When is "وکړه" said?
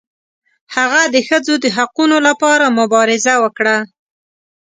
3.43-3.77